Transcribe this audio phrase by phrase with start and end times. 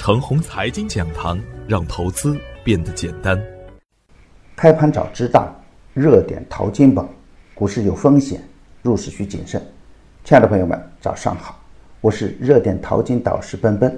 [0.00, 1.38] 程红财经讲堂，
[1.68, 3.38] 让投资变得简单。
[4.56, 5.54] 开盘早知道，
[5.92, 7.06] 热点淘金宝，
[7.52, 8.42] 股市有风险，
[8.80, 9.62] 入市需谨慎。
[10.24, 11.62] 亲爱的朋友们，早上好，
[12.00, 13.94] 我是热点淘金导师奔奔，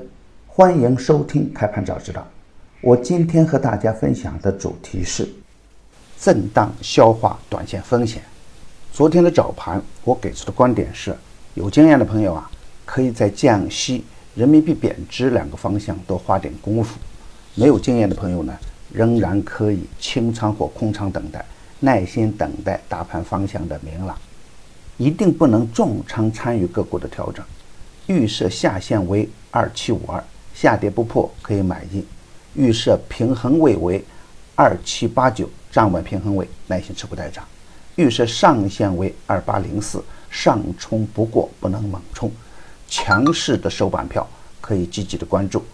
[0.48, 2.26] 欢迎收听开盘早知道。
[2.80, 5.28] 我今天和大家分享的主题是
[6.18, 8.20] 震荡消化短线风险。
[8.92, 11.14] 昨天的早盘，我给出的观点是，
[11.54, 12.50] 有经验的朋友啊，
[12.84, 14.04] 可以在降息。
[14.34, 16.98] 人民币贬值两个方向多花点功夫，
[17.54, 18.56] 没有经验的朋友呢，
[18.90, 21.44] 仍然可以清仓或空仓等待，
[21.80, 24.16] 耐心等待大盘方向的明朗，
[24.96, 27.44] 一定不能重仓参与个股的调整。
[28.06, 32.00] 预设下限为二七五二，下跌不破可以买进；
[32.54, 34.02] 预设平衡位为
[34.54, 37.44] 二七八九，站稳平衡位耐心持股待涨；
[37.96, 42.32] 预设上限为二八零四，上冲不过不能猛冲。
[42.94, 44.28] 强势的收板票
[44.60, 45.64] 可以积极的关注，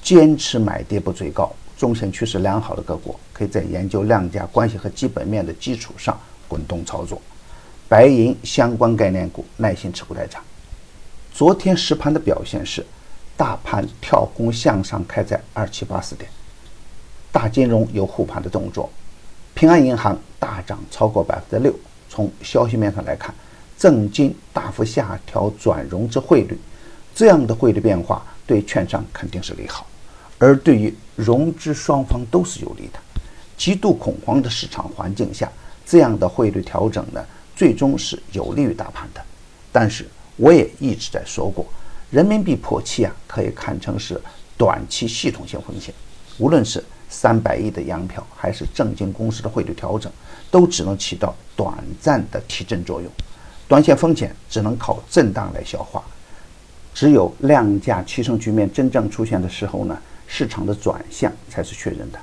[0.00, 7.20] 坚持买跌不追高，中线趋势良好的个股可以在研究量价关系和基本面的基础上滚动操作。
[7.88, 10.40] 白银相关概念股耐心持股待涨。
[11.32, 12.86] 昨天实盘的表现是，
[13.36, 16.30] 大盘跳空向上开在二七八四点，
[17.32, 18.88] 大金融有护盘的动作，
[19.52, 21.76] 平安银行大涨超过百分之六。
[22.08, 23.34] 从消息面上来看。
[23.78, 26.58] 正金大幅下调转融资汇率，
[27.14, 29.86] 这样的汇率变化对券商肯定是利好，
[30.38, 32.98] 而对于融资双方都是有利的。
[33.56, 35.50] 极度恐慌的市场环境下，
[35.86, 37.24] 这样的汇率调整呢，
[37.54, 39.20] 最终是有利于大盘的。
[39.72, 41.66] 但是我也一直在说过，
[42.10, 44.20] 人民币破七啊，可以看成是
[44.56, 45.94] 短期系统性风险。
[46.38, 50.12] 无论是三百亿的央票，还是正金公司的汇率调整，
[50.50, 53.10] 都只能起到短暂的提振作用。
[53.68, 56.00] 短线风险只能靠震荡来消化，
[56.94, 62.18] 只有量价齐升局面真正出现的时候呢，市场的转向才是确认的。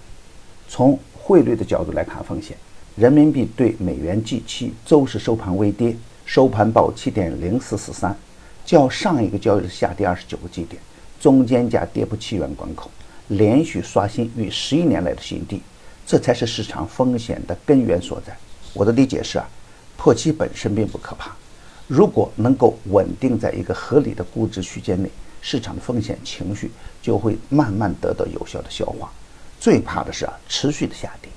[0.70, 2.56] 从汇率的角度来看风险，
[2.96, 5.94] 人民币对美元 G 期周市收盘微跌，
[6.26, 8.16] 收盘报七点零四四三，
[8.66, 10.82] 较上一个交易日下跌二十九个基点，
[11.20, 12.90] 中间价跌破七元关口，
[13.28, 15.62] 连续刷新逾十一年来的新低，
[16.08, 18.34] 这才是市场风险的根源所在。
[18.74, 19.46] 我的理解是啊。
[19.98, 21.32] 破七本身并不可怕，
[21.88, 25.10] 如果能够稳定在一个合理的估值区间内，
[25.42, 26.72] 市场的风险情绪
[27.02, 29.12] 就会慢慢得到有效的消化。
[29.60, 31.30] 最怕的是啊持续的下跌，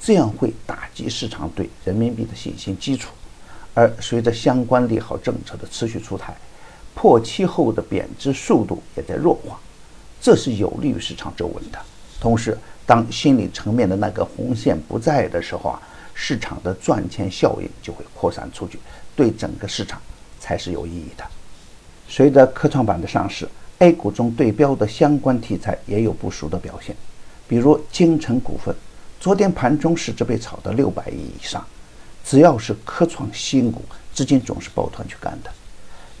[0.00, 3.10] 这样会打击市场对人民币的信心基础。
[3.72, 6.36] 而随着相关利好政策的持续出台，
[6.94, 9.58] 破七后的贬值速度也在弱化，
[10.20, 11.78] 这是有利于市场走稳的。
[12.20, 12.56] 同时，
[12.86, 15.82] 当心理层面的那个红线不在的时候啊。
[16.16, 18.78] 市场的赚钱效应就会扩散出去，
[19.16, 20.00] 对整个市场
[20.38, 21.24] 才是有意义的。
[22.06, 23.48] 随着科创板的上市
[23.80, 26.94] ，A 股中对标的相关题材也有不俗的表现，
[27.48, 28.72] 比如京城股份，
[29.18, 31.66] 昨天盘中市值被炒到六百亿以上。
[32.24, 33.82] 只要是科创新股，
[34.14, 35.50] 资金总是抱团去干的，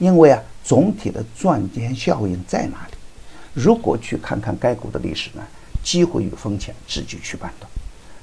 [0.00, 2.96] 因为啊，总体的赚钱效应在哪里？
[3.52, 5.42] 如果去看看该股的历史呢，
[5.84, 7.70] 机会与风险自己去判断。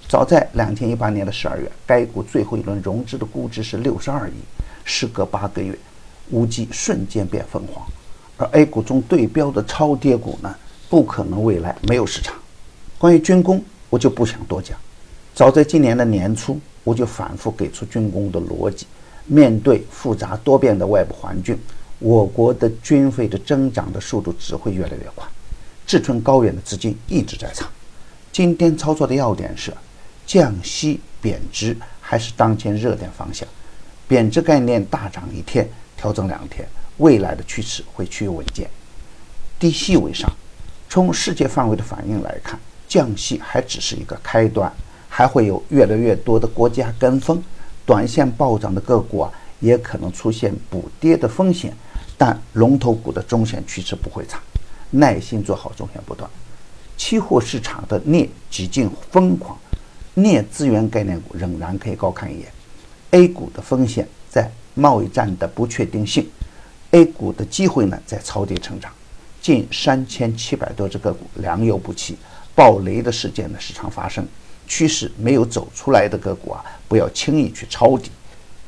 [0.10, 4.34] 早在两千一八年的十二月，该股最后一轮融资的估值是六十二亿，
[4.84, 5.74] 时隔八个月，
[6.32, 7.88] 无极瞬间变疯狂。
[8.36, 10.54] 而 A 股中对标的超跌股呢，
[10.90, 12.36] 不可能未来没有市场。
[12.98, 14.78] 关于军工，我就不想多讲。
[15.34, 18.86] 早在今年的年初，我就反复给出军工的逻辑。
[19.28, 21.58] 面对复杂多变的外部环境，
[22.00, 25.26] 我国的军费的增长的速度只会越来越快，
[25.92, 27.70] 志存高远的资金一直在场。
[28.32, 29.74] 今天操作的要点是。
[30.26, 33.46] 降息贬值还是当前热点方向，
[34.08, 36.66] 贬值概念大涨一天，调整两天，
[37.00, 38.70] 未来的趋势会趋于稳健。
[39.60, 40.32] 低息为上，
[40.88, 44.72] 从世界范围的反应来看，降息还只是一个开端，
[45.10, 47.44] 还会有越来越多的国家跟风，
[47.86, 51.76] 短线暴涨的个股啊，也可能出现补跌的风险，
[52.18, 54.40] 但龙头股的中线趋势不会差，
[54.92, 56.30] 耐心做好中线波段。
[56.96, 59.58] 期货市场的镍几近疯狂。
[60.14, 62.52] 镍资源概念股仍然可以高看一眼
[63.12, 66.30] ，A 股的风险在贸易战的不确定性
[66.92, 68.92] ，A 股的机会呢在超跌成长，
[69.42, 72.18] 近三千七百多只个股良莠不齐，
[72.54, 74.28] 暴雷的事件呢时常发生，
[74.68, 78.12] 趋势没有走出来的个股啊不要轻易去抄底，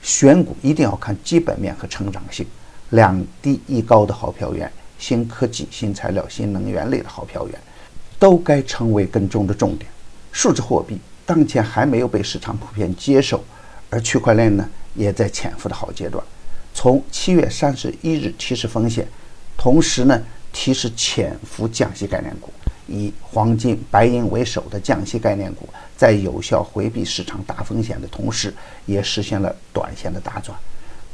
[0.02, 2.48] 选股一定要看基本面和成长性，
[2.92, 4.72] 两低一高的好票源，
[5.04, 7.60] 新科技、新材料、新能源类的好票源，
[8.18, 9.92] 都该成为跟踪的重点，
[10.32, 10.98] 数字货币。
[11.26, 13.44] 当前还没有被市场普遍接受，
[13.90, 14.66] 而区块链呢
[14.96, 16.24] 也在潜伏的好阶段。
[16.74, 19.06] 从七月三十一日提示风险，
[19.58, 20.18] 同时呢
[20.54, 22.50] 提示潜伏降息概念股，
[22.88, 25.68] 以黄金、白银为首的降息概念股，
[25.98, 28.54] 在有效回避市场大风险的同时，
[28.86, 30.58] 也实现了短线的大赚。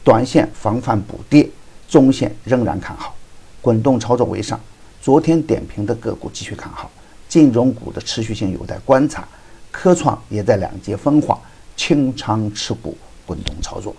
[0.03, 1.49] 短线防范补跌，
[1.87, 3.15] 中线仍然看好，
[3.61, 4.59] 滚动操作为上。
[5.01, 6.91] 昨天点评的个股继续看好，
[7.27, 9.27] 金融股的持续性有待观察。
[9.71, 11.39] 科创也在两极分化，
[11.75, 13.95] 清仓持股，滚动操作。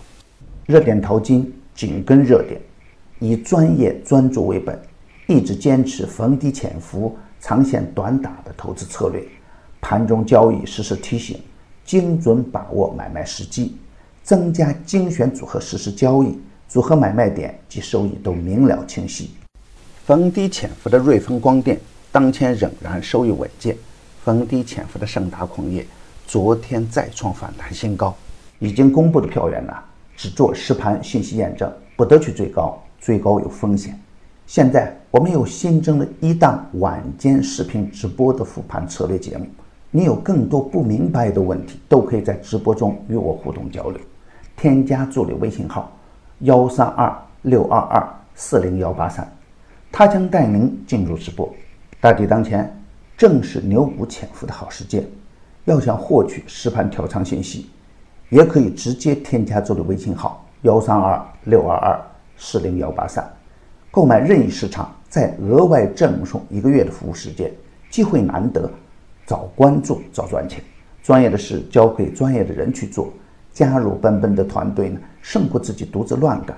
[0.67, 2.61] 热点淘金紧跟热点，
[3.19, 4.79] 以专业专注为本，
[5.27, 9.27] 一直坚持逢低潜伏、长线短打的投资策略。
[9.81, 11.41] 盘中交易实时提醒，
[11.85, 13.77] 精准把握买卖时机，
[14.23, 19.31] 增加精选组合实时交易，组合买卖点及收益都明了清晰。
[20.11, 21.79] 逢低潜伏的瑞丰光电
[22.11, 23.77] 当前仍然收益稳健。
[24.25, 25.87] 逢低潜伏的盛达矿业，
[26.27, 28.13] 昨天再创反弹新高。
[28.59, 29.73] 已经公布的票源呢，
[30.17, 33.97] 只做实盘信息验证，不得去追高，追高有风险。
[34.49, 39.47] 现在我们又新增了一档晚间视频直播的复盘策略节目，
[39.93, 44.01] 你有更多不明白的问题，都可以在直播中与我互动交流。
[44.57, 45.97] 添加助理微信号
[46.41, 48.05] 幺三二六二二
[48.35, 49.33] 四零幺八三，
[49.93, 51.53] 他将带您进入直播。
[52.01, 52.77] 大敌当前。
[53.17, 55.07] 正是牛股潜伏的好时间，
[55.67, 57.69] 要想获取实盘调仓信息，
[58.31, 62.01] 也可以直接添加助理微信号幺三二六二二
[62.39, 63.31] 四零幺八三，
[63.91, 67.53] 购买任意市场，再额外赠送一个月的服务时间，
[67.91, 68.71] 机会难得，
[69.27, 70.65] 早关注早赚钱。
[71.03, 73.13] 专业的事交给专业的人去做，
[73.53, 76.57] 加入奔奔的团队呢，胜过自己独自乱干。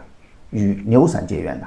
[0.51, 1.67] 与牛散结缘呢，